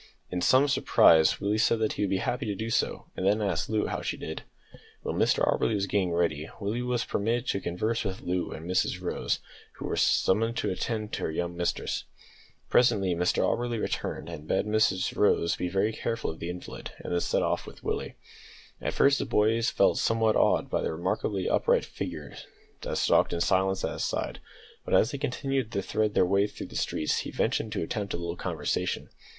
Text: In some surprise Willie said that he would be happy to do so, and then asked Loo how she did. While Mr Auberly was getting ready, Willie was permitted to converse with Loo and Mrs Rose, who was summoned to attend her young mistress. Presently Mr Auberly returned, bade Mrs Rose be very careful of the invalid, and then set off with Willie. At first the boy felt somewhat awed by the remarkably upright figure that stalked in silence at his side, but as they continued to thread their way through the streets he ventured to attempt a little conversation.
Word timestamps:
In 0.31 0.41
some 0.41 0.67
surprise 0.67 1.39
Willie 1.39 1.59
said 1.59 1.77
that 1.77 1.93
he 1.93 2.01
would 2.01 2.09
be 2.09 2.17
happy 2.17 2.47
to 2.47 2.55
do 2.55 2.71
so, 2.71 3.05
and 3.15 3.23
then 3.23 3.39
asked 3.39 3.69
Loo 3.69 3.85
how 3.85 4.01
she 4.01 4.17
did. 4.17 4.41
While 5.03 5.13
Mr 5.13 5.47
Auberly 5.47 5.75
was 5.75 5.85
getting 5.85 6.11
ready, 6.11 6.49
Willie 6.59 6.81
was 6.81 7.05
permitted 7.05 7.45
to 7.49 7.61
converse 7.61 8.03
with 8.03 8.21
Loo 8.21 8.49
and 8.51 8.67
Mrs 8.67 8.99
Rose, 8.99 9.41
who 9.73 9.87
was 9.87 10.01
summoned 10.01 10.57
to 10.57 10.71
attend 10.71 11.15
her 11.17 11.29
young 11.29 11.55
mistress. 11.55 12.05
Presently 12.67 13.13
Mr 13.13 13.43
Auberly 13.43 13.79
returned, 13.79 14.27
bade 14.47 14.65
Mrs 14.65 15.15
Rose 15.15 15.55
be 15.55 15.69
very 15.69 15.93
careful 15.93 16.31
of 16.31 16.39
the 16.39 16.49
invalid, 16.49 16.89
and 16.97 17.13
then 17.13 17.19
set 17.21 17.43
off 17.43 17.67
with 17.67 17.83
Willie. 17.83 18.15
At 18.81 18.95
first 18.95 19.19
the 19.19 19.25
boy 19.27 19.61
felt 19.61 19.99
somewhat 19.99 20.35
awed 20.35 20.67
by 20.67 20.81
the 20.81 20.91
remarkably 20.91 21.47
upright 21.47 21.85
figure 21.85 22.35
that 22.81 22.97
stalked 22.97 23.33
in 23.33 23.41
silence 23.41 23.85
at 23.85 23.91
his 23.93 24.03
side, 24.03 24.39
but 24.83 24.95
as 24.95 25.11
they 25.11 25.19
continued 25.19 25.71
to 25.73 25.83
thread 25.83 26.15
their 26.15 26.25
way 26.25 26.47
through 26.47 26.69
the 26.69 26.75
streets 26.75 27.19
he 27.19 27.29
ventured 27.29 27.71
to 27.73 27.83
attempt 27.83 28.15
a 28.15 28.17
little 28.17 28.35
conversation. 28.35 29.07